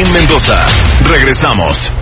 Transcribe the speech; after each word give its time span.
Martín 0.00 0.12
Mendoza. 0.14 0.66
Regresamos. 1.04 1.92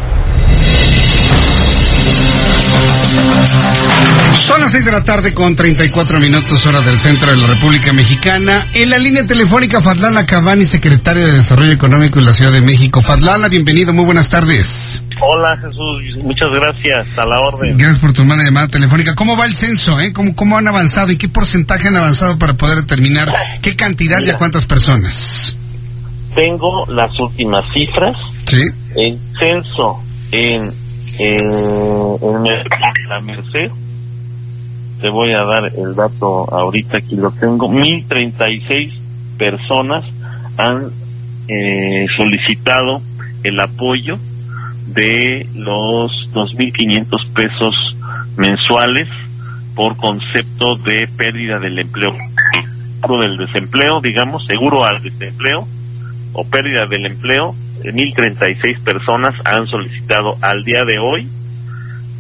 Son 4.40 4.60
las 4.60 4.70
6 4.70 4.84
de 4.84 4.92
la 4.92 5.02
tarde 5.02 5.34
con 5.34 5.56
34 5.56 6.20
minutos 6.20 6.64
hora 6.66 6.80
del 6.80 6.96
centro 6.98 7.30
de 7.30 7.36
la 7.36 7.48
República 7.48 7.92
Mexicana. 7.92 8.66
En 8.74 8.90
la 8.90 8.98
línea 8.98 9.26
telefónica 9.26 9.82
Fadlana 9.82 10.24
Cabani, 10.26 10.64
secretario 10.64 11.26
de 11.26 11.32
Desarrollo 11.32 11.72
Económico 11.72 12.20
en 12.20 12.26
la 12.26 12.32
Ciudad 12.32 12.52
de 12.52 12.60
México. 12.60 13.00
Fadlana, 13.00 13.48
bienvenido, 13.48 13.92
muy 13.92 14.04
buenas 14.04 14.28
tardes. 14.28 15.02
Hola 15.20 15.56
Jesús, 15.56 16.22
muchas 16.22 16.52
gracias, 16.54 17.06
a 17.18 17.24
la 17.24 17.40
orden. 17.40 17.76
Gracias 17.76 17.98
por 17.98 18.12
tu 18.12 18.24
mala 18.24 18.44
llamada 18.44 18.68
telefónica. 18.68 19.16
¿Cómo 19.16 19.36
va 19.36 19.44
el 19.44 19.56
censo? 19.56 19.98
Eh? 20.00 20.12
¿Cómo, 20.12 20.36
¿Cómo 20.36 20.56
han 20.56 20.68
avanzado 20.68 21.10
y 21.10 21.16
qué 21.16 21.28
porcentaje 21.28 21.88
han 21.88 21.96
avanzado 21.96 22.38
para 22.38 22.54
poder 22.54 22.78
determinar 22.78 23.32
qué 23.60 23.74
cantidad 23.74 24.18
y 24.18 24.22
Mira. 24.22 24.34
a 24.34 24.38
cuántas 24.38 24.66
personas? 24.66 25.56
Tengo 26.38 26.86
las 26.86 27.10
últimas 27.18 27.64
cifras. 27.74 28.14
Sí. 28.44 28.62
El 28.94 29.18
censo 29.40 29.96
en, 30.30 30.72
en, 31.18 32.44
la 33.08 33.20
Merced, 33.20 33.72
te 35.00 35.10
voy 35.10 35.32
a 35.32 35.42
dar 35.42 35.64
el 35.76 35.96
dato 35.96 36.48
ahorita, 36.48 36.98
aquí 36.98 37.16
lo 37.16 37.32
tengo, 37.32 37.68
1036 37.68 38.92
personas 39.36 40.04
han 40.58 40.92
eh, 41.48 42.06
solicitado 42.16 43.02
el 43.42 43.58
apoyo 43.58 44.14
de 44.86 45.44
los 45.56 46.12
2.500 46.34 47.32
pesos 47.34 47.74
mensuales 48.36 49.08
por 49.74 49.96
concepto 49.96 50.76
de 50.86 51.08
pérdida 51.16 51.58
del 51.58 51.80
empleo, 51.80 52.12
seguro 53.00 53.22
del 53.28 53.36
desempleo, 53.38 54.00
digamos, 54.00 54.46
seguro 54.46 54.84
al 54.84 55.02
desempleo 55.02 55.66
o 56.32 56.44
pérdida 56.44 56.86
del 56.88 57.06
empleo, 57.06 57.54
eh, 57.84 57.92
1.036 57.92 58.82
personas 58.82 59.34
han 59.44 59.66
solicitado 59.66 60.36
al 60.40 60.64
día 60.64 60.84
de 60.86 60.98
hoy 60.98 61.28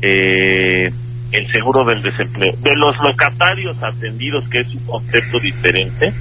eh, 0.02 0.92
el 1.32 1.52
seguro 1.52 1.84
del 1.84 2.02
desempleo. 2.02 2.52
De 2.62 2.74
los 2.76 2.96
locatarios 3.02 3.76
atendidos, 3.82 4.48
que 4.48 4.60
es 4.60 4.74
un 4.74 4.84
concepto 4.86 5.38
diferente. 5.38 6.12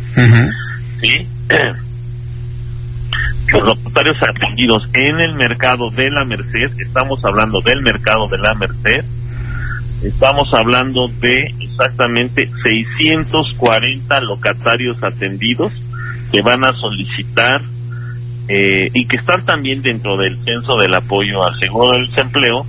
¿sí? 0.99 1.27
Los 3.49 3.63
locatarios 3.63 4.17
atendidos 4.21 4.83
en 4.93 5.21
el 5.21 5.33
mercado 5.35 5.89
de 5.91 6.09
la 6.09 6.25
Merced, 6.25 6.69
estamos 6.79 7.23
hablando 7.23 7.61
del 7.61 7.81
mercado 7.81 8.27
de 8.27 8.37
la 8.39 8.53
Merced, 8.55 9.05
estamos 10.03 10.47
hablando 10.53 11.07
de 11.07 11.45
exactamente 11.61 12.51
640 12.67 14.19
locatarios 14.19 14.97
atendidos 15.01 15.71
que 16.29 16.41
van 16.41 16.65
a 16.65 16.73
solicitar 16.73 17.61
eh, 18.47 18.87
y 18.93 19.05
que 19.05 19.17
están 19.19 19.45
también 19.45 19.81
dentro 19.81 20.17
del 20.17 20.37
censo 20.43 20.77
del 20.77 20.93
apoyo 20.93 21.43
al 21.43 21.59
seguro 21.59 21.93
del 21.93 22.09
desempleo, 22.09 22.65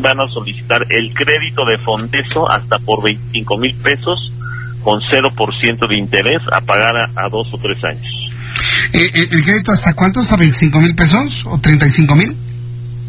van 0.00 0.20
a 0.20 0.28
solicitar 0.32 0.82
el 0.88 1.12
crédito 1.14 1.64
de 1.64 1.78
Fondeso 1.84 2.48
hasta 2.48 2.78
por 2.78 3.02
25 3.02 3.58
mil 3.58 3.74
pesos 3.76 4.32
con 4.82 5.00
0% 5.00 5.88
de 5.88 5.98
interés 5.98 6.40
a 6.52 6.60
pagar 6.60 6.96
a, 6.96 7.04
a 7.16 7.28
dos 7.30 7.48
o 7.52 7.58
tres 7.58 7.82
años. 7.84 8.20
Eh, 8.92 9.04
eh, 9.04 9.28
¿El 9.30 9.44
crédito 9.44 9.72
hasta 9.72 9.92
cuánto? 9.94 10.20
¿Hasta 10.20 10.36
25 10.36 10.80
mil 10.80 10.94
pesos 10.94 11.46
o 11.46 11.58
35 11.58 12.16
mil? 12.16 12.36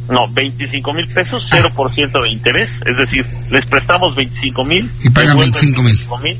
No, 0.09 0.27
25 0.27 0.93
mil 0.93 1.07
pesos, 1.07 1.41
0% 1.49 2.23
de 2.23 2.29
interés, 2.29 2.69
es 2.85 2.97
decir, 2.97 3.25
les 3.49 3.69
prestamos 3.69 4.13
25 4.15 4.65
mil 4.65 4.91
Y 5.03 5.09
pagan 5.09 5.37
25,000. 5.37 6.07
mil 6.23 6.37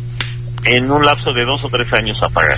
en 0.65 0.91
un 0.91 1.01
lapso 1.01 1.31
de 1.33 1.43
dos 1.45 1.63
o 1.63 1.69
tres 1.69 1.87
años 1.93 2.17
a 2.21 2.29
pagar. 2.29 2.57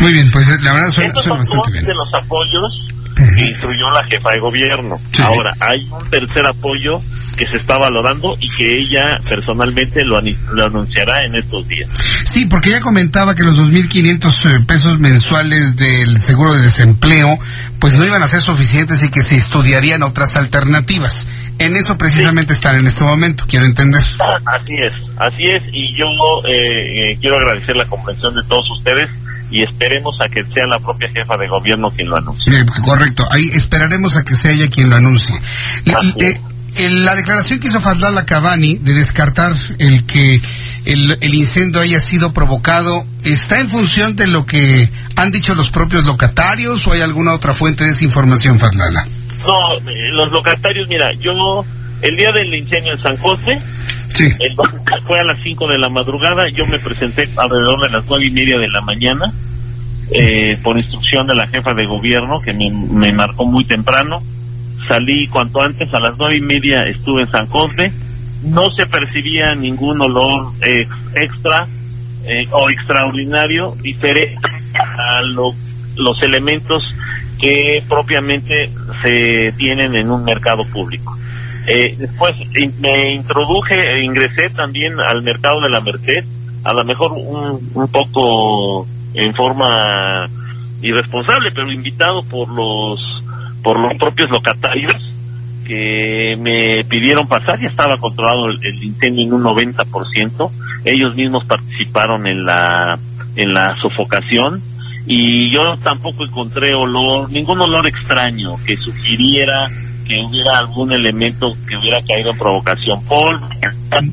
Muy 0.00 0.12
bien, 0.12 0.30
pues 0.30 0.48
eh, 0.48 0.56
la 0.62 0.72
verdad 0.72 0.90
suena, 0.90 1.08
Estos 1.08 1.24
son 1.24 1.38
bastante 1.38 1.70
bien. 1.72 1.84
de 1.84 1.94
los 1.94 2.14
apoyos 2.14 2.90
que 3.36 3.46
instruyó 3.46 3.90
la 3.90 4.04
jefa 4.04 4.30
de 4.32 4.38
gobierno. 4.40 4.98
Sí. 5.12 5.22
Ahora, 5.22 5.52
hay 5.60 5.86
un 5.90 6.10
tercer 6.10 6.46
apoyo 6.46 6.92
que 7.36 7.46
se 7.46 7.56
está 7.56 7.76
valorando 7.78 8.34
y 8.40 8.48
que 8.48 8.64
ella 8.64 9.20
personalmente 9.28 10.04
lo, 10.04 10.20
lo 10.52 10.64
anunciará 10.64 11.20
en 11.24 11.34
estos 11.36 11.66
días. 11.68 11.90
Sí, 12.24 12.46
porque 12.46 12.70
ella 12.70 12.80
comentaba 12.80 13.34
que 13.34 13.42
los 13.42 13.58
2.500 13.58 14.50
eh, 14.56 14.64
pesos 14.66 14.98
mensuales 14.98 15.76
del 15.76 16.20
seguro 16.20 16.54
de 16.54 16.62
desempleo, 16.62 17.38
pues 17.78 17.94
no 17.94 18.06
iban 18.06 18.22
a 18.22 18.26
ser 18.28 18.40
suficientes 18.40 19.02
y 19.04 19.10
que 19.10 19.22
se 19.22 19.36
estudiarían 19.36 20.02
otras 20.02 20.36
alternativas. 20.36 21.26
En 21.58 21.76
eso 21.76 21.98
precisamente 21.98 22.54
están 22.54 22.76
en 22.76 22.86
este 22.86 23.04
momento, 23.04 23.44
quiero 23.46 23.66
entender. 23.66 24.00
Así 24.00 24.74
es, 24.82 24.92
así 25.18 25.42
es, 25.44 25.62
y 25.72 25.94
yo 25.94 26.06
eh, 26.48 27.10
eh, 27.12 27.18
quiero 27.20 27.36
agradecer 27.36 27.76
la 27.76 27.86
comprensión 27.86 28.34
de 28.34 28.42
todos 28.44 28.64
ustedes 28.78 29.10
y 29.50 29.62
esperemos 29.62 30.16
a 30.20 30.28
que 30.28 30.42
sea 30.44 30.64
la 30.68 30.78
propia 30.78 31.08
jefa 31.08 31.36
de 31.36 31.48
gobierno 31.48 31.90
quien 31.90 32.08
lo 32.08 32.16
anuncie. 32.16 32.52
Eh, 32.54 32.64
correcto, 32.84 33.24
ahí 33.30 33.42
esperaremos 33.54 34.16
a 34.16 34.24
que 34.24 34.34
sea 34.34 34.52
ella 34.52 34.68
quien 34.68 34.90
lo 34.90 34.96
anuncie. 34.96 35.34
La, 35.84 35.98
eh, 36.18 36.40
en 36.76 37.04
declaración 37.04 37.58
que 37.58 37.68
hizo 37.68 37.80
Fadlala 37.80 38.24
Cavani 38.24 38.76
de 38.76 38.94
descartar 38.94 39.52
el 39.78 40.06
que 40.06 40.40
el, 40.84 41.18
el 41.20 41.34
incendio 41.34 41.80
haya 41.80 42.00
sido 42.00 42.32
provocado, 42.32 43.04
¿está 43.24 43.60
en 43.60 43.68
función 43.68 44.16
de 44.16 44.26
lo 44.28 44.46
que 44.46 44.88
han 45.16 45.30
dicho 45.30 45.54
los 45.54 45.70
propios 45.70 46.04
locatarios 46.04 46.86
o 46.86 46.92
hay 46.92 47.00
alguna 47.00 47.34
otra 47.34 47.52
fuente 47.52 47.84
de 47.84 47.90
esa 47.90 48.04
información, 48.04 48.58
Fadlala? 48.58 49.04
No, 49.46 49.90
eh, 49.90 50.12
los 50.12 50.30
locatarios, 50.32 50.88
mira, 50.88 51.12
yo 51.14 51.64
el 52.02 52.16
día 52.16 52.30
del 52.32 52.54
incendio 52.54 52.92
en 52.92 53.02
San 53.02 53.16
José, 53.18 53.58
Fue 55.06 55.18
a 55.20 55.24
las 55.24 55.38
5 55.42 55.66
de 55.68 55.78
la 55.78 55.88
madrugada, 55.88 56.46
yo 56.48 56.66
me 56.66 56.78
presenté 56.78 57.28
alrededor 57.36 57.80
de 57.82 57.90
las 57.90 58.06
nueve 58.08 58.26
y 58.26 58.30
media 58.30 58.58
de 58.58 58.68
la 58.68 58.80
mañana, 58.80 59.32
eh, 60.12 60.58
por 60.62 60.76
instrucción 60.76 61.26
de 61.26 61.34
la 61.34 61.46
jefa 61.46 61.72
de 61.74 61.86
gobierno, 61.86 62.40
que 62.40 62.52
me, 62.52 62.70
me 62.70 63.12
marcó 63.12 63.44
muy 63.46 63.64
temprano. 63.64 64.22
Salí 64.88 65.26
cuanto 65.28 65.60
antes, 65.62 65.92
a 65.94 66.00
las 66.00 66.18
nueve 66.18 66.36
y 66.36 66.40
media 66.40 66.82
estuve 66.84 67.22
en 67.22 67.28
San 67.28 67.46
José. 67.46 67.92
No 68.42 68.64
se 68.76 68.86
percibía 68.86 69.54
ningún 69.54 70.00
olor 70.00 70.52
eh, 70.62 70.86
extra 71.14 71.68
eh, 72.24 72.42
o 72.50 72.70
extraordinario 72.70 73.76
diferente 73.82 74.36
a 74.74 75.22
lo- 75.22 75.54
los 75.96 76.22
elementos 76.22 76.82
que 77.40 77.82
propiamente 77.88 78.70
se 79.02 79.52
tienen 79.56 79.94
en 79.94 80.10
un 80.10 80.24
mercado 80.24 80.62
público. 80.72 81.16
Eh, 81.66 81.94
después 81.96 82.34
me 82.80 83.14
introduje 83.14 83.74
e 83.74 84.04
ingresé 84.04 84.50
también 84.50 84.98
al 85.00 85.22
mercado 85.22 85.60
de 85.60 85.70
la 85.70 85.80
Merced, 85.80 86.24
a 86.64 86.72
lo 86.72 86.84
mejor 86.84 87.12
un, 87.12 87.70
un 87.74 87.88
poco 87.88 88.86
en 89.14 89.34
forma 89.34 90.26
irresponsable, 90.82 91.50
pero 91.54 91.70
invitado 91.72 92.22
por 92.22 92.48
los 92.48 92.98
por 93.62 93.78
los 93.78 93.98
propios 93.98 94.30
locatarios 94.30 94.96
que 95.66 96.34
me 96.38 96.82
pidieron 96.88 97.28
pasar, 97.28 97.60
ya 97.60 97.68
estaba 97.68 97.98
controlado 97.98 98.46
el, 98.46 98.58
el 98.64 98.82
incendio 98.82 99.26
en 99.26 99.34
un 99.34 99.44
90%, 99.44 100.50
ellos 100.86 101.14
mismos 101.14 101.44
participaron 101.44 102.26
en 102.26 102.44
la 102.44 102.98
en 103.36 103.52
la 103.52 103.76
sofocación 103.80 104.62
y 105.12 105.52
yo 105.52 105.76
tampoco 105.82 106.24
encontré 106.24 106.72
olor, 106.72 107.28
ningún 107.32 107.60
olor 107.60 107.84
extraño 107.88 108.56
que 108.64 108.76
sugiriera 108.76 109.68
que 110.06 110.14
hubiera 110.24 110.58
algún 110.58 110.92
elemento 110.92 111.48
que 111.68 111.76
hubiera 111.76 111.98
caído 112.06 112.30
en 112.30 112.38
provocación, 112.38 113.04
polvo, 113.06 113.48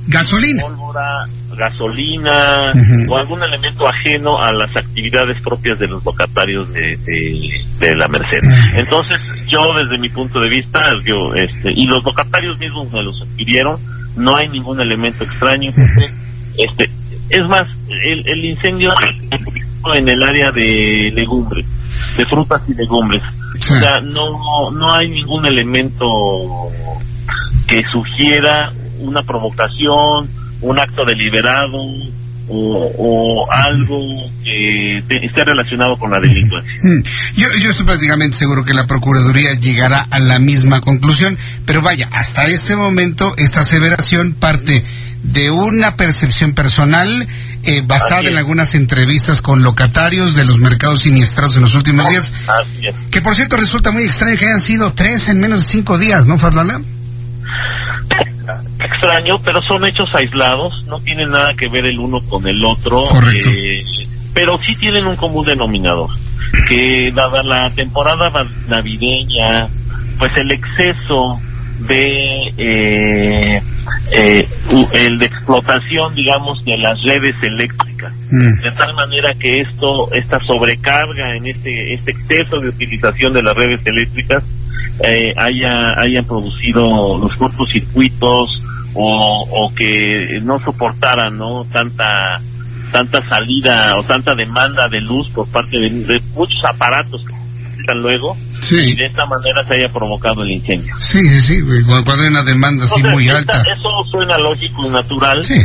Gasolina. 0.07 0.63
pólvora, 0.63 1.25
gasolina 1.55 2.71
o 3.09 3.17
algún 3.17 3.43
elemento 3.43 3.87
ajeno 3.87 4.41
a 4.41 4.51
las 4.53 4.75
actividades 4.75 5.39
propias 5.41 5.77
de 5.77 5.87
los 5.87 6.03
locatarios 6.03 6.71
de, 6.73 6.97
de, 6.97 7.65
de 7.79 7.95
la 7.95 8.07
Merced. 8.07 8.39
Entonces, 8.75 9.19
yo 9.51 9.73
desde 9.73 9.99
mi 9.99 10.09
punto 10.09 10.39
de 10.39 10.49
vista, 10.49 10.79
yo, 11.05 11.15
este, 11.35 11.73
y 11.75 11.85
los 11.85 12.03
locatarios 12.03 12.57
mismos 12.59 12.91
me 12.91 13.03
los 13.03 13.21
adquirieron, 13.21 13.79
no 14.15 14.35
hay 14.35 14.49
ningún 14.49 14.79
elemento 14.81 15.23
extraño. 15.23 15.69
Este, 16.57 16.89
es 17.29 17.47
más, 17.47 17.65
el, 17.87 18.27
el 18.27 18.45
incendio 18.45 18.89
en 19.95 20.07
el 20.07 20.23
área 20.23 20.51
de 20.51 21.11
legumbres, 21.13 21.65
de 22.15 22.25
frutas 22.25 22.61
y 22.67 22.73
legumbres. 22.73 23.21
Sí. 23.59 23.73
O 23.73 23.79
sea, 23.79 24.01
no, 24.01 24.71
no 24.71 24.93
hay 24.93 25.09
ningún 25.09 25.45
elemento 25.45 26.05
que 27.67 27.81
sugiera 27.91 28.71
una 28.99 29.21
provocación, 29.23 30.29
un 30.61 30.79
acto 30.79 31.03
deliberado 31.05 31.77
o, 32.49 33.45
algo 33.51 33.97
que 34.43 34.97
esté 34.97 35.43
relacionado 35.43 35.97
con 35.97 36.11
la 36.11 36.19
delincuencia. 36.19 36.71
Mm. 36.81 37.03
Yo, 37.35 37.47
yo 37.61 37.71
estoy 37.71 37.85
prácticamente 37.85 38.37
seguro 38.37 38.63
que 38.63 38.73
la 38.73 38.87
Procuraduría 38.87 39.53
llegará 39.55 40.05
a 40.09 40.19
la 40.19 40.39
misma 40.39 40.81
conclusión, 40.81 41.37
pero 41.65 41.81
vaya, 41.81 42.07
hasta 42.11 42.45
este 42.47 42.75
momento 42.75 43.33
esta 43.37 43.61
aseveración 43.61 44.33
parte 44.33 44.83
de 45.27 45.51
una 45.51 45.95
percepción 45.95 46.53
personal 46.53 47.27
eh, 47.63 47.81
basada 47.85 48.29
en 48.29 48.37
algunas 48.37 48.75
entrevistas 48.75 49.41
con 49.41 49.61
locatarios 49.61 50.35
de 50.35 50.45
los 50.45 50.57
mercados 50.57 51.01
siniestrados 51.01 51.57
en 51.57 51.63
los 51.63 51.75
últimos 51.75 52.09
días. 52.09 52.33
Que 53.11 53.21
por 53.21 53.35
cierto 53.35 53.57
resulta 53.57 53.91
muy 53.91 54.03
extraño 54.03 54.37
que 54.37 54.45
hayan 54.45 54.61
sido 54.61 54.93
tres 54.93 55.27
en 55.27 55.39
menos 55.39 55.59
de 55.59 55.65
cinco 55.65 55.97
días, 55.97 56.25
¿no, 56.25 56.39
Fernanda? 56.39 56.79
Extraño, 58.79 59.35
pero 59.43 59.59
son 59.67 59.85
hechos 59.85 60.07
aislados, 60.13 60.73
no 60.87 60.99
tienen 61.01 61.29
nada 61.29 61.51
que 61.57 61.67
ver 61.69 61.85
el 61.85 61.99
uno 61.99 62.19
con 62.29 62.47
el 62.47 62.63
otro. 62.63 63.03
Eh, 63.33 63.83
pero 64.33 64.53
sí 64.65 64.75
tienen 64.75 65.05
un 65.05 65.15
común 65.17 65.45
denominador, 65.45 66.09
que 66.69 67.11
dada 67.13 67.43
la 67.43 67.69
temporada 67.71 68.29
navideña, 68.67 69.67
pues 70.19 70.37
el 70.37 70.51
exceso 70.51 71.41
de 71.79 72.53
eh, 72.57 73.61
eh, 74.11 74.47
el 74.93 75.19
de 75.19 75.25
explotación 75.25 76.13
digamos 76.15 76.63
de 76.65 76.77
las 76.77 76.93
redes 77.03 77.35
eléctricas 77.41 78.13
mm. 78.31 78.61
de 78.61 78.71
tal 78.71 78.93
manera 78.95 79.31
que 79.39 79.49
esto 79.61 80.11
esta 80.13 80.39
sobrecarga 80.41 81.35
en 81.35 81.47
este 81.47 81.93
este 81.93 82.11
exceso 82.11 82.59
de 82.59 82.69
utilización 82.69 83.33
de 83.33 83.43
las 83.43 83.55
redes 83.55 83.81
eléctricas 83.85 84.43
eh, 85.03 85.31
haya 85.37 85.93
hayan 85.97 86.25
producido 86.25 87.17
los 87.19 87.35
cortocircuitos 87.35 88.63
o, 88.93 89.45
o 89.51 89.73
que 89.75 90.39
no 90.41 90.57
soportaran 90.59 91.37
no 91.37 91.65
tanta 91.71 92.41
tanta 92.91 93.21
salida 93.27 93.97
o 93.97 94.03
tanta 94.03 94.33
demanda 94.33 94.87
de 94.87 95.01
luz 95.01 95.29
por 95.29 95.47
parte 95.49 95.77
de, 95.77 95.89
de 95.89 96.21
muchos 96.33 96.63
aparatos 96.65 97.23
que 97.25 97.33
luego 97.93 98.35
y 98.71 98.95
de 98.95 99.05
esta 99.05 99.25
manera 99.25 99.63
se 99.67 99.75
haya 99.75 99.91
provocado 99.91 100.43
el 100.43 100.51
incendio. 100.51 100.95
Sí, 100.99 101.19
sí, 101.19 101.41
sí, 101.41 101.83
cuando 101.85 102.13
hay 102.13 102.27
una 102.27 102.43
demanda 102.43 102.85
así 102.85 103.01
muy 103.03 103.27
alta. 103.29 103.57
Eso 103.57 103.89
suena 104.11 104.37
lógico 104.37 104.85
y 104.85 104.89
natural, 104.89 105.43
sí. 105.43 105.63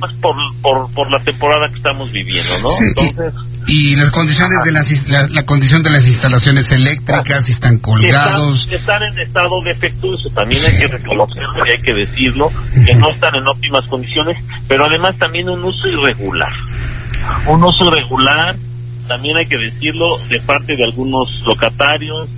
pues 0.00 0.12
por, 0.20 0.36
por, 0.60 0.92
por 0.92 1.10
la 1.10 1.22
temporada 1.22 1.68
que 1.68 1.76
estamos 1.76 2.10
viviendo, 2.12 2.50
¿no? 2.62 2.70
Entonces, 2.80 3.34
y, 3.68 3.96
las 3.96 4.10
condiciones 4.10 4.62
de 4.64 4.72
las, 4.72 5.30
la, 5.30 5.44
condición 5.44 5.82
de 5.82 5.90
las 5.90 6.06
instalaciones 6.06 6.70
eléctricas, 6.70 7.48
están 7.48 7.78
colgados. 7.78 8.68
Están, 8.70 9.02
en 9.02 9.18
estado 9.18 9.60
defectuoso, 9.64 10.30
también 10.30 10.62
hay 10.64 10.78
que 10.78 10.86
reconocerlo 10.86 11.66
y 11.66 11.76
hay 11.76 11.82
que 11.82 11.94
decirlo, 11.94 12.50
que 12.86 12.94
no 12.94 13.10
están 13.10 13.34
en 13.34 13.46
óptimas 13.46 13.84
condiciones, 13.88 14.36
pero 14.68 14.84
además 14.84 15.16
también 15.18 15.48
un 15.48 15.64
uso 15.64 15.88
irregular. 15.88 16.52
Un 17.48 17.64
uso 17.64 17.88
irregular 17.88 18.56
también 19.06 19.36
hay 19.36 19.46
que 19.46 19.58
decirlo, 19.58 20.18
de 20.28 20.40
parte 20.40 20.76
de 20.76 20.84
algunos 20.84 21.42
locatarios, 21.46 22.28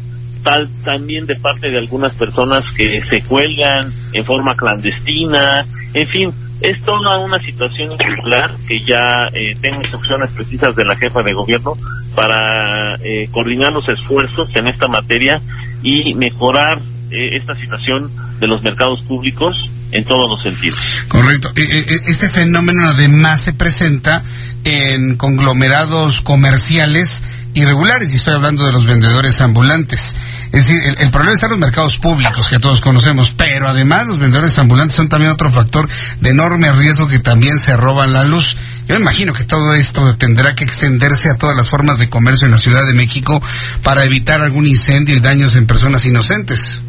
tal 0.43 0.69
también 0.85 1.27
de 1.27 1.37
parte 1.37 1.71
de 1.71 1.79
algunas 1.79 2.15
personas 2.15 2.65
que 2.75 3.01
se 3.09 3.23
cuelgan 3.23 3.93
en 4.13 4.25
forma 4.25 4.55
clandestina, 4.55 5.67
en 5.95 6.07
fin, 6.07 6.31
es 6.61 6.83
toda 6.83 7.19
una 7.19 7.39
situación 7.39 7.93
irregular 7.93 8.57
que 8.67 8.81
ya 8.81 9.29
eh, 9.33 9.55
tengo 9.61 9.79
instrucciones 9.79 10.31
precisas 10.31 10.75
de 10.75 10.85
la 10.85 10.97
jefa 10.97 11.23
de 11.23 11.33
gobierno 11.33 11.73
para 12.15 12.97
eh, 12.97 13.29
coordinar 13.31 13.73
los 13.73 13.89
esfuerzos 13.89 14.51
en 14.57 14.67
esta 14.67 14.89
materia 14.89 15.41
y 15.83 16.15
mejorar 16.15 16.81
eh, 17.11 17.37
esta 17.37 17.55
situación 17.55 18.11
de 18.39 18.47
los 18.47 18.63
mercados 18.63 19.03
públicos 19.03 19.55
en 19.91 20.05
todos 20.05 20.27
los 20.29 20.43
sentidos. 20.43 20.79
Correcto. 21.09 21.51
Este 21.57 22.29
fenómeno 22.29 22.89
además 22.89 23.43
se 23.43 23.55
presenta 23.55 24.23
en 24.65 25.17
conglomerados 25.17 26.21
comerciales 26.21 27.23
irregulares, 27.55 28.13
y 28.13 28.17
estoy 28.17 28.35
hablando 28.35 28.65
de 28.65 28.73
los 28.73 28.87
vendedores 28.87 29.41
ambulantes. 29.41 30.15
Es 30.47 30.67
decir, 30.67 30.81
el, 30.99 31.11
problema 31.11 31.35
está 31.35 31.47
en 31.47 31.53
los 31.53 31.59
mercados 31.61 31.99
públicos 31.99 32.49
que 32.49 32.59
todos 32.59 32.81
conocemos, 32.81 33.31
pero 33.37 33.69
además 33.69 34.07
los 34.07 34.19
vendedores 34.19 34.59
ambulantes 34.59 34.97
son 34.97 35.09
también 35.09 35.31
otro 35.31 35.51
factor 35.51 35.89
de 36.21 36.31
enorme 36.31 36.73
riesgo 36.73 37.09
que 37.09 37.19
también 37.19 37.59
se 37.59 37.77
roban 37.77 38.13
la 38.13 38.25
luz. 38.25 38.57
Yo 38.87 38.97
imagino 38.97 39.35
que 39.35 39.45
todo 39.45 39.75
esto 39.75 40.17
tendrá 40.17 40.55
que 40.55 40.65
extenderse 40.65 41.31
a 41.31 41.37
todas 41.37 41.55
las 41.55 41.69
formas 41.69 41.99
de 41.99 42.09
comercio 42.09 42.47
en 42.47 42.53
la 42.53 42.59
Ciudad 42.59 42.87
de 42.87 42.95
México 42.95 43.43
para 43.83 44.05
evitar 44.05 44.41
algún 44.41 44.67
incendio 44.67 45.15
y 45.15 45.21
daños 45.21 45.57
en 45.57 45.67
personas 45.67 46.07
inocentes. 46.07 46.83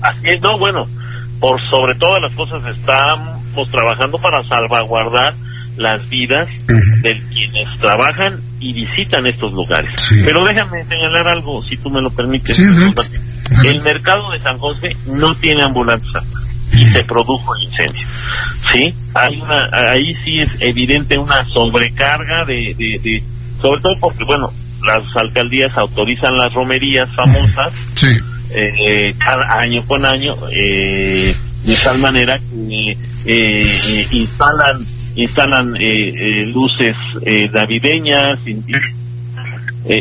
Así 0.00 0.22
es, 0.24 0.42
no, 0.42 0.58
bueno, 0.58 0.86
por 1.40 1.60
sobre 1.68 1.98
todas 1.98 2.22
las 2.22 2.34
cosas 2.34 2.62
estamos 2.74 3.70
trabajando 3.70 4.18
para 4.18 4.42
salvaguardar 4.44 5.34
las 5.78 6.08
vidas 6.08 6.48
de 6.66 7.22
quienes 7.30 7.78
trabajan 7.80 8.40
y 8.60 8.72
visitan 8.72 9.26
estos 9.26 9.52
lugares. 9.52 9.94
Pero 10.24 10.44
déjame 10.44 10.84
señalar 10.84 11.28
algo, 11.28 11.62
si 11.64 11.76
tú 11.76 11.90
me 11.90 12.02
lo 12.02 12.10
permites. 12.10 12.58
el 12.58 13.82
mercado 13.82 14.30
de 14.32 14.42
San 14.42 14.58
José 14.58 14.94
no 15.06 15.34
tiene 15.36 15.62
ambulancia. 15.62 16.20
Y 16.70 16.84
se 16.84 17.02
produjo 17.04 17.56
el 17.56 17.64
incendio. 17.64 18.06
Sí, 18.72 18.94
hay 19.14 19.40
una, 19.40 19.64
ahí 19.90 20.14
sí 20.24 20.40
es 20.40 20.50
evidente 20.60 21.16
una 21.16 21.42
sobrecarga 21.46 22.44
de, 22.46 22.74
de, 22.76 23.22
sobre 23.60 23.80
todo 23.80 23.94
porque 24.00 24.24
bueno, 24.26 24.52
las 24.84 25.02
alcaldías 25.16 25.72
autorizan 25.76 26.36
las 26.36 26.52
romerías 26.52 27.08
famosas 27.16 27.72
eh, 28.50 29.12
cada 29.18 29.60
año 29.60 29.82
con 29.86 30.04
año 30.04 30.34
eh, 30.54 31.34
de 31.64 31.76
tal 31.82 32.00
manera 32.00 32.34
que 32.38 32.96
eh, 33.26 34.06
instalan 34.12 34.78
instalan 35.18 35.74
eh, 35.76 35.82
eh, 35.82 36.46
luces 36.46 36.94
eh, 37.26 37.48
navideñas, 37.52 38.38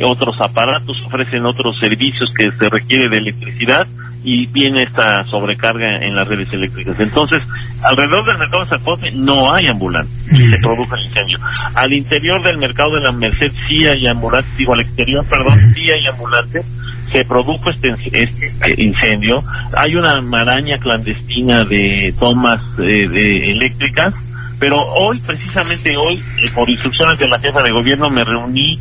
otros 0.04 0.36
aparatos, 0.42 0.98
ofrecen 1.06 1.46
otros 1.46 1.78
servicios 1.80 2.30
que 2.38 2.52
se 2.52 2.70
requiere 2.70 3.10
de 3.10 3.18
electricidad 3.18 3.88
y 4.22 4.46
viene 4.48 4.84
esta 4.84 5.24
sobrecarga 5.26 6.00
en 6.02 6.14
las 6.14 6.28
redes 6.28 6.52
eléctricas. 6.52 7.00
Entonces, 7.00 7.40
alrededor 7.82 8.26
del 8.26 8.38
mercado 8.38 8.66
de 8.66 8.70
Zapote 8.70 9.12
no 9.12 9.54
hay 9.54 9.68
ambulante 9.72 10.12
y 10.34 10.48
se 10.52 10.60
produce 10.60 10.92
el 10.96 11.06
incendio. 11.06 11.38
Al 11.74 11.94
interior 11.94 12.44
del 12.44 12.58
mercado 12.58 12.96
de 12.96 13.04
la 13.04 13.12
Merced 13.14 13.52
sí 13.68 13.88
hay 13.88 14.06
ambulante, 14.08 14.50
digo 14.58 14.74
al 14.74 14.82
exterior, 14.82 15.26
perdón, 15.30 15.58
sí 15.74 15.90
hay 15.90 16.06
ambulante 16.12 16.62
se 17.10 17.24
produjo 17.24 17.70
este, 17.70 17.88
este 18.12 18.84
incendio. 18.84 19.42
Hay 19.74 19.96
una 19.96 20.20
maraña 20.20 20.76
clandestina 20.78 21.64
de 21.64 22.14
tomas 22.20 22.60
de 22.76 23.06
eléctricas 23.54 24.14
pero 24.60 24.76
hoy, 24.78 25.20
precisamente 25.20 25.96
hoy, 25.98 26.16
eh, 26.16 26.50
por 26.54 26.70
instrucciones 26.70 27.20
de 27.20 27.28
la 27.28 27.40
jefa 27.40 27.62
de 27.62 27.72
gobierno, 27.72 28.10
me 28.10 28.24
reuní 28.24 28.80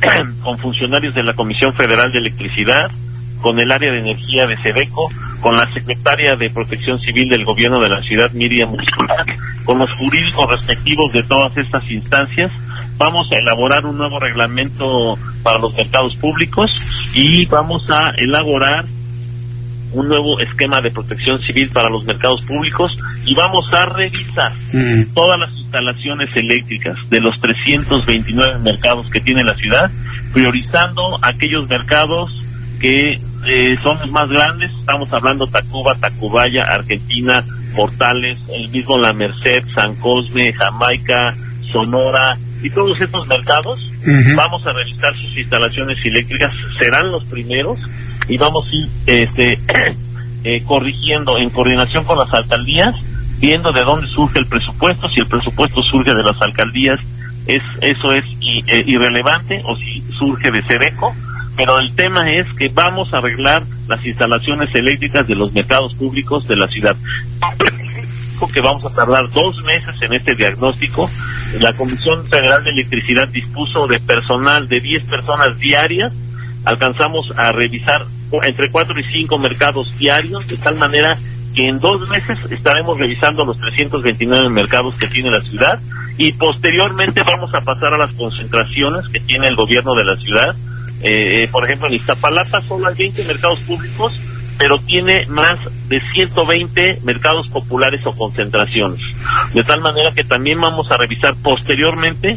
con 0.42 0.58
funcionarios 0.58 1.14
de 1.14 1.22
la 1.22 1.34
Comisión 1.34 1.74
Federal 1.74 2.10
de 2.12 2.18
Electricidad, 2.18 2.90
con 3.40 3.58
el 3.60 3.70
área 3.70 3.92
de 3.92 3.98
energía 3.98 4.46
de 4.46 4.56
SEDECO, 4.56 5.08
con 5.40 5.56
la 5.56 5.66
secretaria 5.72 6.32
de 6.38 6.50
Protección 6.50 6.98
Civil 6.98 7.28
del 7.28 7.44
gobierno 7.44 7.80
de 7.80 7.88
la 7.88 8.02
ciudad, 8.02 8.30
Miriam 8.32 8.70
Muscular, 8.70 9.24
con 9.64 9.78
los 9.78 9.92
jurídicos 9.94 10.50
respectivos 10.50 11.12
de 11.12 11.22
todas 11.22 11.56
estas 11.56 11.88
instancias. 11.90 12.50
Vamos 12.96 13.30
a 13.30 13.36
elaborar 13.36 13.86
un 13.86 13.96
nuevo 13.96 14.18
reglamento 14.18 15.16
para 15.44 15.58
los 15.60 15.72
mercados 15.74 16.16
públicos 16.16 16.68
y 17.14 17.46
vamos 17.46 17.88
a 17.90 18.10
elaborar 18.16 18.84
un 19.92 20.08
nuevo 20.08 20.38
esquema 20.40 20.80
de 20.80 20.90
protección 20.90 21.38
civil 21.40 21.70
para 21.72 21.88
los 21.88 22.04
mercados 22.04 22.42
públicos 22.42 22.96
y 23.24 23.34
vamos 23.34 23.72
a 23.72 23.86
revisar 23.86 24.52
mm. 24.72 25.14
todas 25.14 25.38
las 25.38 25.52
instalaciones 25.56 26.28
eléctricas 26.34 26.96
de 27.10 27.20
los 27.20 27.38
329 27.40 28.58
mercados 28.64 29.08
que 29.10 29.20
tiene 29.20 29.44
la 29.44 29.54
ciudad, 29.54 29.90
priorizando 30.32 31.02
aquellos 31.22 31.68
mercados 31.68 32.44
que 32.80 33.14
eh, 33.14 33.76
son 33.82 33.98
los 34.00 34.10
más 34.10 34.28
grandes, 34.30 34.70
estamos 34.78 35.08
hablando 35.12 35.46
Tacuba, 35.46 35.94
Tacubaya, 35.96 36.62
Argentina, 36.68 37.42
Portales, 37.74 38.38
el 38.48 38.68
mismo 38.70 38.98
La 38.98 39.12
Merced, 39.12 39.64
San 39.74 39.94
Cosme, 39.96 40.52
Jamaica, 40.52 41.34
Sonora 41.72 42.36
y 42.62 42.70
todos 42.70 43.00
estos 43.00 43.28
mercados, 43.28 43.78
vamos 44.34 44.66
a 44.66 44.72
revisar 44.72 45.14
sus 45.16 45.36
instalaciones 45.36 45.98
eléctricas, 46.04 46.52
serán 46.78 47.10
los 47.10 47.24
primeros 47.24 47.78
y 48.28 48.36
vamos 48.36 48.70
a 48.70 48.74
ir 48.74 48.88
este, 49.06 49.58
eh, 50.44 50.62
corrigiendo 50.64 51.38
en 51.38 51.50
coordinación 51.50 52.04
con 52.04 52.18
las 52.18 52.32
alcaldías, 52.34 52.94
viendo 53.40 53.70
de 53.72 53.82
dónde 53.82 54.06
surge 54.08 54.40
el 54.40 54.46
presupuesto, 54.46 55.08
si 55.08 55.20
el 55.20 55.26
presupuesto 55.26 55.80
surge 55.82 56.12
de 56.14 56.22
las 56.22 56.40
alcaldías, 56.40 57.00
es 57.46 57.62
eso 57.80 58.12
es 58.12 58.24
eh, 58.66 58.82
irrelevante 58.86 59.62
o 59.64 59.76
si 59.76 60.02
surge 60.18 60.50
de 60.50 60.62
Sereco, 60.66 61.14
pero 61.56 61.78
el 61.78 61.94
tema 61.94 62.30
es 62.30 62.46
que 62.56 62.68
vamos 62.68 63.12
a 63.12 63.18
arreglar 63.18 63.62
las 63.88 64.04
instalaciones 64.04 64.74
eléctricas 64.74 65.26
de 65.26 65.34
los 65.34 65.52
mercados 65.52 65.94
públicos 65.94 66.46
de 66.46 66.56
la 66.56 66.68
ciudad 66.68 66.96
que 68.46 68.60
vamos 68.60 68.84
a 68.84 68.94
tardar 68.94 69.28
dos 69.30 69.62
meses 69.64 69.94
en 70.02 70.14
este 70.14 70.34
diagnóstico. 70.34 71.10
La 71.60 71.72
Comisión 71.72 72.24
Federal 72.26 72.62
de 72.62 72.70
Electricidad 72.70 73.28
dispuso 73.28 73.86
de 73.86 73.98
personal 74.00 74.68
de 74.68 74.80
10 74.80 75.04
personas 75.06 75.58
diarias. 75.58 76.12
Alcanzamos 76.64 77.32
a 77.36 77.52
revisar 77.52 78.04
entre 78.44 78.70
cuatro 78.70 78.98
y 79.00 79.04
cinco 79.04 79.38
mercados 79.38 79.98
diarios, 79.98 80.46
de 80.46 80.56
tal 80.58 80.76
manera 80.76 81.18
que 81.54 81.66
en 81.66 81.78
dos 81.78 82.08
meses 82.10 82.38
estaremos 82.50 82.98
revisando 82.98 83.44
los 83.44 83.58
329 83.58 84.50
mercados 84.50 84.94
que 84.96 85.08
tiene 85.08 85.30
la 85.30 85.40
ciudad 85.40 85.80
y 86.18 86.32
posteriormente 86.32 87.22
vamos 87.24 87.50
a 87.54 87.64
pasar 87.64 87.94
a 87.94 87.98
las 87.98 88.12
concentraciones 88.12 89.08
que 89.08 89.20
tiene 89.20 89.48
el 89.48 89.56
gobierno 89.56 89.94
de 89.94 90.04
la 90.04 90.16
ciudad. 90.16 90.54
Eh, 91.02 91.48
por 91.50 91.64
ejemplo, 91.64 91.88
en 91.88 91.94
Iztapalapa 91.94 92.60
solo 92.62 92.88
hay 92.88 92.94
20 92.96 93.24
mercados 93.24 93.60
públicos, 93.60 94.12
pero 94.58 94.78
tiene 94.80 95.24
más 95.28 95.56
de 95.88 96.00
120 96.14 97.00
mercados 97.04 97.48
populares 97.48 98.00
o 98.04 98.12
concentraciones. 98.12 99.00
De 99.54 99.62
tal 99.62 99.80
manera 99.80 100.12
que 100.12 100.24
también 100.24 100.60
vamos 100.60 100.90
a 100.90 100.96
revisar 100.96 101.34
posteriormente 101.42 102.36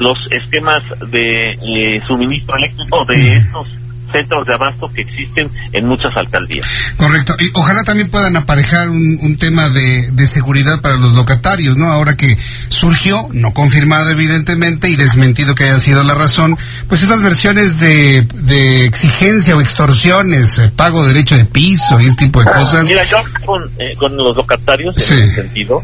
los 0.00 0.16
esquemas 0.30 0.82
de 1.10 1.40
eh, 1.40 2.00
suministro 2.06 2.56
eléctrico 2.56 3.04
de 3.04 3.36
estos 3.36 3.68
centros 4.10 4.46
de 4.46 4.54
abasto 4.54 4.88
que 4.88 5.02
existen 5.02 5.50
en 5.72 5.86
muchas 5.86 6.16
alcaldías. 6.16 6.66
Correcto. 6.96 7.34
Y 7.38 7.50
ojalá 7.54 7.84
también 7.84 8.10
puedan 8.10 8.36
aparejar 8.36 8.88
un, 8.88 9.18
un 9.22 9.38
tema 9.38 9.68
de, 9.68 10.10
de, 10.12 10.26
seguridad 10.26 10.80
para 10.80 10.96
los 10.96 11.14
locatarios, 11.14 11.76
¿no? 11.76 11.90
Ahora 11.90 12.16
que 12.16 12.36
surgió, 12.68 13.28
no 13.32 13.52
confirmado 13.52 14.10
evidentemente 14.10 14.88
y 14.88 14.96
desmentido 14.96 15.54
que 15.54 15.64
haya 15.64 15.78
sido 15.78 16.02
la 16.02 16.14
razón, 16.14 16.56
pues 16.88 17.02
estas 17.02 17.22
versiones 17.22 17.80
de, 17.80 18.22
de 18.34 18.84
exigencia 18.84 19.56
o 19.56 19.60
extorsiones, 19.60 20.58
eh, 20.58 20.72
pago 20.74 21.02
de 21.02 21.14
derecho 21.14 21.36
de 21.36 21.44
piso 21.44 22.00
y 22.00 22.06
este 22.06 22.26
tipo 22.26 22.40
de 22.40 22.50
cosas. 22.50 22.86
Mira, 22.86 23.04
yo 23.04 23.18
con, 23.44 23.62
eh, 23.78 23.94
con 23.98 24.16
los 24.16 24.36
locatarios 24.36 24.96
en 24.96 25.02
ese 25.02 25.34
sentido, 25.34 25.82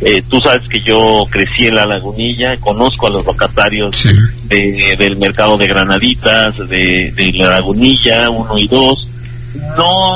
eh, 0.00 0.22
tú 0.28 0.38
sabes 0.40 0.62
que 0.68 0.80
yo 0.84 1.24
crecí 1.30 1.66
en 1.68 1.76
la 1.76 1.86
lagunilla, 1.86 2.56
conozco 2.60 3.06
a 3.06 3.10
los 3.10 3.24
locatarios 3.24 3.96
Sí. 3.96 4.10
de, 4.44 4.96
del 4.98 5.16
mercado 5.16 5.56
de 5.56 5.66
Granaditas, 5.66 6.56
de, 6.68 7.12
de 7.14 7.32
la 7.34 7.50
lagunilla 7.50 8.28
1 8.30 8.58
y 8.58 8.68
2. 8.68 8.94
No, 9.76 10.10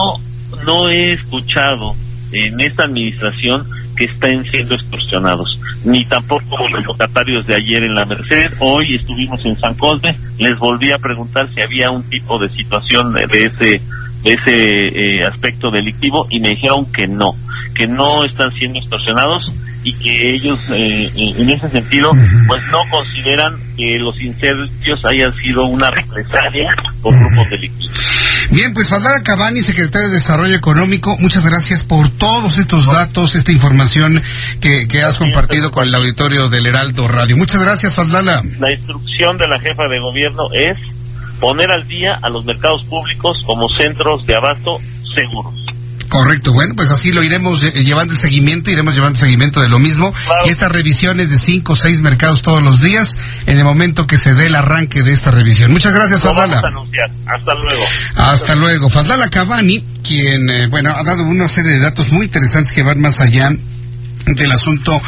no 0.67 0.89
he 0.91 1.15
escuchado 1.15 1.95
en 2.33 2.61
esta 2.61 2.85
administración 2.85 3.67
que 3.97 4.05
estén 4.05 4.45
siendo 4.51 4.75
extorsionados, 4.77 5.49
ni 5.85 6.05
tampoco 6.05 6.57
los 6.73 6.85
locatarios 6.87 7.47
de 7.47 7.55
ayer 7.57 7.83
en 7.83 7.95
la 7.95 8.05
Merced. 8.05 8.53
Hoy 8.61 8.95
estuvimos 8.97 9.41
en 9.45 9.57
San 9.59 9.75
Cosme, 9.75 10.17
les 10.39 10.57
volví 10.59 10.91
a 10.93 10.99
preguntar 10.99 11.49
si 11.55 11.61
había 11.63 11.91
un 11.91 12.03
tipo 12.05 12.39
de 12.39 12.49
situación 12.51 13.13
de, 13.15 13.27
de 13.27 13.45
ese 13.45 13.83
de 14.23 14.35
ese 14.35 14.87
eh, 14.89 15.25
aspecto 15.27 15.71
delictivo 15.71 16.27
y 16.29 16.41
me 16.41 16.51
dijeron 16.51 16.85
que 16.93 17.09
no, 17.09 17.35
que 17.75 17.87
no 17.87 18.25
están 18.25 18.51
siendo 18.53 18.79
extorsionados 18.79 19.43
y 19.83 19.95
que 19.95 20.35
ellos 20.35 20.59
eh, 20.71 21.11
en 21.15 21.51
ese 21.51 21.69
sentido 21.69 22.11
pues 22.47 22.63
no 22.71 22.79
consideran 22.91 23.59
que 23.77 23.99
los 23.99 24.15
incendios 24.21 25.01
hayan 25.05 25.33
sido 25.33 25.65
una 25.67 25.91
represalia 25.91 26.69
por 27.01 27.15
grupos 27.19 27.51
delictivos. 27.51 27.91
Bien, 28.51 28.75
pues 28.75 28.89
Faldara 28.89 29.23
Cabani, 29.23 29.61
secretario 29.61 30.09
de 30.09 30.15
Desarrollo 30.15 30.57
Económico, 30.57 31.17
muchas 31.21 31.49
gracias 31.49 31.85
por 31.85 32.11
todos 32.11 32.59
estos 32.59 32.87
datos, 32.87 33.35
esta 33.37 33.53
información 33.53 34.21
que, 34.61 34.89
que 34.89 35.03
has 35.03 35.19
compartido 35.19 35.71
con 35.71 35.87
el 35.87 35.95
auditorio 35.95 36.49
del 36.49 36.67
Heraldo 36.67 37.07
Radio. 37.07 37.37
Muchas 37.37 37.63
gracias, 37.63 37.95
Faldala. 37.95 38.43
La 38.59 38.73
instrucción 38.73 39.39
de 39.39 39.47
la 39.47 39.61
jefa 39.61 39.85
de 39.89 40.01
gobierno 40.01 40.49
es 40.53 40.77
poner 41.39 41.71
al 41.71 41.87
día 41.87 42.19
a 42.21 42.29
los 42.29 42.45
mercados 42.45 42.85
públicos 42.85 43.39
como 43.47 43.69
centros 43.79 44.27
de 44.27 44.35
abasto 44.35 44.79
seguros. 45.15 45.55
Correcto, 46.11 46.53
bueno, 46.53 46.75
pues 46.75 46.91
así 46.91 47.13
lo 47.13 47.23
iremos 47.23 47.63
eh, 47.63 47.85
llevando 47.85 48.13
el 48.13 48.19
seguimiento, 48.19 48.69
iremos 48.69 48.95
llevando 48.95 49.17
el 49.17 49.21
seguimiento 49.25 49.61
de 49.61 49.69
lo 49.69 49.79
mismo. 49.79 50.13
Claro. 50.13 50.45
Y 50.45 50.51
estas 50.51 50.73
revisiones 50.73 51.31
de 51.31 51.39
cinco 51.39 51.75
o 51.75 51.77
seis 51.77 52.01
mercados 52.01 52.43
todos 52.43 52.63
los 52.63 52.81
días, 52.81 53.17
en 53.47 53.59
el 53.59 53.65
momento 53.65 54.09
que 54.09 54.19
se 54.19 54.35
dé 54.35 54.47
el 54.47 54.57
arranque 54.57 55.03
de 55.03 55.13
esta 55.13 55.31
revisión. 55.31 55.71
Muchas 55.71 55.95
gracias, 55.95 56.25
Lo 56.25 56.35
Faldala. 56.35 56.61
vamos 56.61 56.65
a 56.65 56.69
anunciar. 56.69 57.11
Hasta 57.27 57.55
luego. 57.55 57.85
Hasta 58.17 58.55
luego. 58.57 58.91
Faldala 58.91 59.29
Cavani, 59.29 59.85
quien, 60.03 60.51
eh, 60.51 60.67
bueno, 60.67 60.93
ha 60.97 61.05
dado 61.05 61.23
una 61.23 61.47
serie 61.47 61.75
de 61.75 61.79
datos 61.79 62.11
muy 62.11 62.27
interesantes 62.27 62.73
que 62.73 62.83
van 62.83 63.01
más 63.01 63.21
allá 63.21 63.53
del 64.27 64.51
asunto 64.51 65.01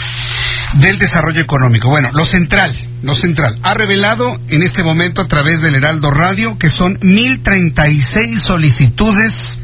del 0.74 1.00
desarrollo 1.00 1.40
económico. 1.40 1.88
Bueno, 1.88 2.10
lo 2.14 2.24
central, 2.24 2.76
lo 3.02 3.14
central, 3.14 3.58
ha 3.64 3.74
revelado 3.74 4.40
en 4.50 4.62
este 4.62 4.84
momento 4.84 5.20
a 5.20 5.26
través 5.26 5.62
del 5.62 5.74
Heraldo 5.74 6.12
Radio 6.12 6.56
que 6.58 6.70
son 6.70 6.96
1036 7.02 8.40
solicitudes 8.40 9.61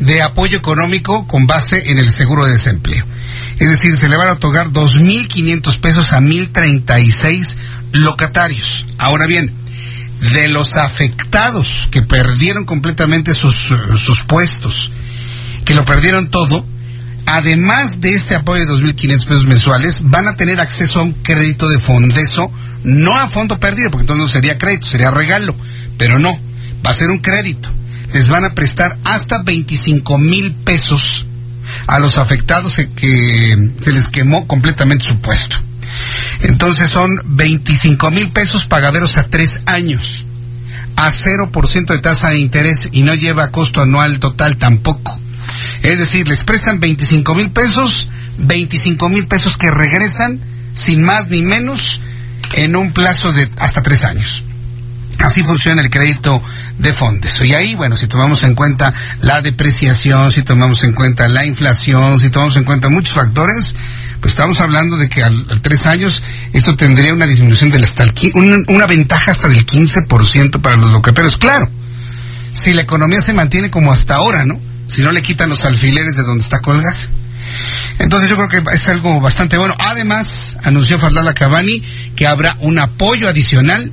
de 0.00 0.22
apoyo 0.22 0.58
económico 0.58 1.26
con 1.26 1.46
base 1.46 1.90
en 1.90 1.98
el 1.98 2.10
seguro 2.10 2.44
de 2.44 2.52
desempleo. 2.52 3.04
Es 3.58 3.70
decir, 3.70 3.96
se 3.96 4.08
le 4.08 4.16
van 4.16 4.28
a 4.28 4.32
otorgar 4.32 4.68
2.500 4.68 5.80
pesos 5.80 6.12
a 6.12 6.20
1.036 6.20 7.56
locatarios. 7.92 8.86
Ahora 8.98 9.26
bien, 9.26 9.52
de 10.32 10.48
los 10.48 10.76
afectados 10.76 11.88
que 11.90 12.02
perdieron 12.02 12.64
completamente 12.64 13.34
sus, 13.34 13.56
sus 13.56 14.22
puestos, 14.26 14.92
que 15.64 15.74
lo 15.74 15.84
perdieron 15.84 16.30
todo, 16.30 16.66
además 17.26 18.00
de 18.00 18.14
este 18.14 18.34
apoyo 18.36 18.64
de 18.66 18.72
2.500 18.72 19.24
pesos 19.26 19.46
mensuales, 19.46 20.02
van 20.04 20.28
a 20.28 20.36
tener 20.36 20.60
acceso 20.60 21.00
a 21.00 21.04
un 21.04 21.12
crédito 21.12 21.68
de 21.68 21.78
fondeso, 21.78 22.50
no 22.84 23.16
a 23.16 23.28
fondo 23.28 23.58
perdido, 23.58 23.90
porque 23.90 24.02
entonces 24.02 24.24
no 24.24 24.30
sería 24.30 24.58
crédito, 24.58 24.86
sería 24.86 25.10
regalo, 25.10 25.56
pero 25.98 26.18
no, 26.18 26.38
va 26.84 26.90
a 26.90 26.94
ser 26.94 27.10
un 27.10 27.18
crédito. 27.18 27.70
Les 28.16 28.28
van 28.28 28.44
a 28.46 28.54
prestar 28.54 28.96
hasta 29.04 29.42
25 29.42 30.16
mil 30.16 30.54
pesos 30.54 31.26
a 31.86 31.98
los 31.98 32.16
afectados 32.16 32.76
que- 32.96 33.72
se 33.78 33.92
les 33.92 34.08
quemó 34.08 34.46
completamente 34.46 35.04
su 35.04 35.20
puesto. 35.20 35.54
Entonces 36.40 36.88
son 36.90 37.10
25 37.26 38.10
mil 38.10 38.30
pesos 38.32 38.64
pagaderos 38.64 39.18
a 39.18 39.24
tres 39.24 39.50
años, 39.66 40.24
a 40.96 41.12
0% 41.12 41.92
de 41.92 41.98
tasa 41.98 42.30
de 42.30 42.38
interés 42.38 42.88
y 42.90 43.02
no 43.02 43.12
lleva 43.14 43.50
costo 43.50 43.82
anual 43.82 44.18
total 44.18 44.56
tampoco. 44.56 45.20
Es 45.82 45.98
decir, 45.98 46.26
les 46.26 46.42
prestan 46.42 46.80
25 46.80 47.34
mil 47.34 47.50
pesos, 47.50 48.08
25 48.38 49.10
mil 49.10 49.26
pesos 49.26 49.58
que 49.58 49.70
regresan 49.70 50.40
sin 50.72 51.02
más 51.02 51.28
ni 51.28 51.42
menos 51.42 52.00
en 52.54 52.76
un 52.76 52.92
plazo 52.92 53.34
de 53.34 53.50
hasta 53.58 53.82
tres 53.82 54.04
años. 54.04 54.42
Así 55.26 55.42
funciona 55.42 55.82
el 55.82 55.90
crédito 55.90 56.40
de 56.78 56.92
fondos. 56.92 57.40
Y 57.44 57.52
ahí, 57.52 57.74
bueno, 57.74 57.96
si 57.96 58.06
tomamos 58.06 58.44
en 58.44 58.54
cuenta 58.54 58.92
la 59.22 59.42
depreciación, 59.42 60.30
si 60.30 60.42
tomamos 60.42 60.84
en 60.84 60.92
cuenta 60.92 61.26
la 61.26 61.44
inflación, 61.44 62.20
si 62.20 62.30
tomamos 62.30 62.54
en 62.54 62.62
cuenta 62.62 62.88
muchos 62.90 63.12
factores, 63.12 63.74
pues 64.20 64.34
estamos 64.34 64.60
hablando 64.60 64.96
de 64.96 65.08
que 65.08 65.24
al, 65.24 65.60
tres 65.62 65.84
años 65.86 66.22
esto 66.52 66.76
tendría 66.76 67.12
una 67.12 67.26
disminución 67.26 67.70
del 67.70 67.82
hasta 67.82 68.04
el, 68.04 68.12
una, 68.34 68.58
una 68.68 68.86
ventaja 68.86 69.32
hasta 69.32 69.48
del 69.48 69.66
15% 69.66 70.60
para 70.60 70.76
los 70.76 70.92
locatarios. 70.92 71.36
Claro, 71.36 71.68
si 72.52 72.72
la 72.72 72.82
economía 72.82 73.20
se 73.20 73.32
mantiene 73.32 73.68
como 73.68 73.92
hasta 73.92 74.14
ahora, 74.14 74.44
¿no? 74.44 74.60
Si 74.86 75.02
no 75.02 75.10
le 75.10 75.22
quitan 75.22 75.48
los 75.48 75.64
alfileres 75.64 76.16
de 76.16 76.22
donde 76.22 76.44
está 76.44 76.60
colgada. 76.60 76.96
Entonces 77.98 78.28
yo 78.28 78.36
creo 78.36 78.48
que 78.48 78.76
es 78.76 78.86
algo 78.86 79.20
bastante 79.20 79.58
bueno. 79.58 79.74
Además, 79.76 80.56
anunció 80.62 81.00
Fadlala 81.00 81.34
Cavani 81.34 81.82
que 82.14 82.28
habrá 82.28 82.54
un 82.60 82.78
apoyo 82.78 83.28
adicional, 83.28 83.90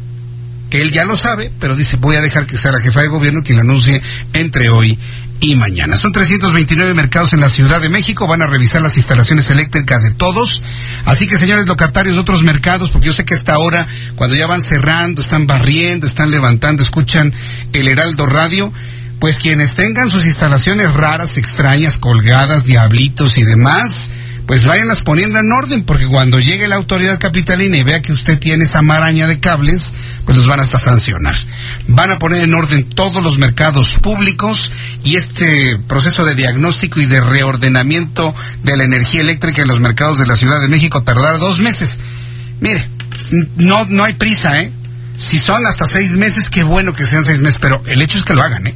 que 0.73 0.81
él 0.81 0.91
ya 0.91 1.05
lo 1.05 1.15
sabe, 1.15 1.51
pero 1.59 1.75
dice 1.75 1.97
voy 1.97 2.15
a 2.15 2.21
dejar 2.21 2.47
que 2.47 2.57
sea 2.57 2.71
la 2.71 2.81
jefa 2.81 3.01
de 3.01 3.07
gobierno 3.07 3.43
quien 3.43 3.57
lo 3.57 3.61
anuncie 3.61 4.01
entre 4.33 4.71
hoy 4.71 4.97
y 5.39 5.53
mañana. 5.53 5.95
Son 5.95 6.11
329 6.11 6.95
mercados 6.95 7.31
en 7.33 7.41
la 7.41 7.49
Ciudad 7.49 7.79
de 7.79 7.89
México, 7.89 8.25
van 8.25 8.41
a 8.41 8.47
revisar 8.47 8.81
las 8.81 8.97
instalaciones 8.97 9.51
eléctricas 9.51 10.01
de 10.01 10.15
todos. 10.15 10.63
Así 11.05 11.27
que 11.27 11.37
señores 11.37 11.67
locatarios 11.67 12.15
de 12.15 12.21
otros 12.21 12.41
mercados, 12.41 12.89
porque 12.89 13.05
yo 13.05 13.13
sé 13.13 13.23
que 13.23 13.35
hasta 13.35 13.53
ahora, 13.53 13.85
cuando 14.15 14.35
ya 14.35 14.47
van 14.47 14.63
cerrando, 14.63 15.21
están 15.21 15.45
barriendo, 15.45 16.07
están 16.07 16.31
levantando, 16.31 16.81
escuchan 16.81 17.31
el 17.71 17.87
Heraldo 17.87 18.25
Radio, 18.25 18.73
pues 19.19 19.37
quienes 19.37 19.75
tengan 19.75 20.09
sus 20.09 20.25
instalaciones 20.25 20.91
raras, 20.91 21.37
extrañas, 21.37 21.99
colgadas, 21.99 22.63
diablitos 22.63 23.37
y 23.37 23.43
demás, 23.43 24.09
pues 24.45 24.65
váyanlas 24.65 25.01
poniendo 25.01 25.39
en 25.39 25.51
orden, 25.51 25.83
porque 25.83 26.05
cuando 26.05 26.39
llegue 26.39 26.67
la 26.67 26.75
autoridad 26.75 27.19
capitalina 27.19 27.77
y 27.77 27.83
vea 27.83 28.01
que 28.01 28.11
usted 28.11 28.39
tiene 28.39 28.65
esa 28.65 28.81
maraña 28.81 29.27
de 29.27 29.39
cables, 29.39 29.93
pues 30.25 30.37
los 30.37 30.47
van 30.47 30.59
hasta 30.59 30.79
sancionar. 30.79 31.35
Van 31.87 32.11
a 32.11 32.19
poner 32.19 32.43
en 32.43 32.53
orden 32.53 32.89
todos 32.89 33.23
los 33.23 33.37
mercados 33.37 33.93
públicos 34.01 34.69
y 35.03 35.15
este 35.15 35.77
proceso 35.87 36.25
de 36.25 36.35
diagnóstico 36.35 36.99
y 36.99 37.05
de 37.05 37.21
reordenamiento 37.21 38.35
de 38.63 38.75
la 38.75 38.83
energía 38.83 39.21
eléctrica 39.21 39.61
en 39.61 39.69
los 39.69 39.79
mercados 39.79 40.17
de 40.17 40.25
la 40.25 40.35
Ciudad 40.35 40.59
de 40.59 40.67
México 40.67 41.03
tardará 41.03 41.37
dos 41.37 41.59
meses. 41.59 41.99
Mire, 42.59 42.89
no, 43.55 43.85
no 43.85 44.03
hay 44.03 44.13
prisa, 44.13 44.61
¿eh? 44.61 44.71
Si 45.15 45.37
son 45.37 45.65
hasta 45.65 45.85
seis 45.85 46.11
meses, 46.11 46.49
qué 46.49 46.63
bueno 46.63 46.93
que 46.93 47.05
sean 47.05 47.23
seis 47.23 47.39
meses, 47.39 47.59
pero 47.61 47.81
el 47.85 48.01
hecho 48.01 48.17
es 48.17 48.25
que 48.25 48.33
lo 48.33 48.41
hagan, 48.41 48.67
¿eh? 48.67 48.75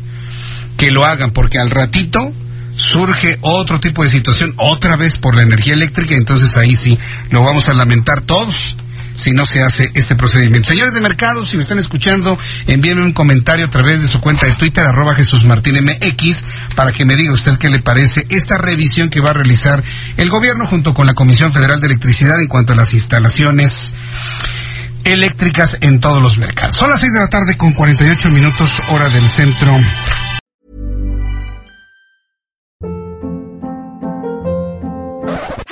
Que 0.78 0.92
lo 0.92 1.06
hagan, 1.06 1.32
porque 1.32 1.60
al 1.60 1.70
ratito 1.70 2.32
surge 2.78 3.38
otro 3.42 3.80
tipo 3.80 4.04
de 4.04 4.10
situación, 4.10 4.54
otra 4.58 4.96
vez 4.96 5.18
por 5.18 5.36
la 5.36 5.42
energía 5.42 5.74
eléctrica, 5.74 6.16
entonces 6.16 6.56
ahí 6.56 6.76
sí 6.76 6.98
lo 7.32 7.44
vamos 7.44 7.68
a 7.68 7.74
lamentar 7.74 8.22
todos 8.22 8.78
si 9.16 9.32
no 9.32 9.46
se 9.46 9.64
hace 9.64 9.92
este 9.96 10.16
procedimiento. 10.16 10.70
Señores 10.70 10.94
de 10.94 11.02
mercado, 11.02 11.46
si 11.46 11.58
me 11.58 11.64
están 11.64 11.80
escuchando, 11.80 12.38
envíenme 12.68 13.02
un 13.02 13.14
comentario 13.14 13.66
a 13.66 13.70
través 13.70 14.02
de 14.02 14.08
su 14.08 14.22
cuenta 14.22 14.46
de 14.46 14.54
Twitter, 14.54 14.86
arroba 14.86 15.16
Jesús 15.16 15.44
Martín 15.44 15.84
MX, 15.84 16.46
para 16.76 16.92
que 16.92 17.04
me 17.04 17.16
diga 17.16 17.34
usted 17.34 17.58
qué 17.58 17.70
le 17.70 17.80
parece 17.80 18.28
esta 18.30 18.60
revisión 18.60 19.10
que 19.10 19.20
va 19.20 19.32
a 19.32 19.34
realizar 19.34 19.84
el 20.18 20.30
gobierno 20.30 20.68
junto 20.68 20.94
con 20.94 21.08
la 21.08 21.16
Comisión 21.16 21.52
Federal 21.52 21.82
de 21.82 21.88
Electricidad 21.88 22.40
en 22.40 22.48
cuanto 22.48 22.74
a 22.74 22.76
las 22.76 22.94
instalaciones 22.94 23.96
eléctricas 25.04 25.78
en 25.82 26.00
todos 26.00 26.22
los 26.22 26.38
mercados. 26.38 26.78
Son 26.78 26.90
las 26.90 27.00
seis 27.00 27.14
de 27.14 27.20
la 27.20 27.30
tarde 27.30 27.58
con 27.58 27.74
48 27.74 28.30
minutos 28.30 28.82
hora 28.90 29.10
del 29.10 29.28
centro 29.28 29.76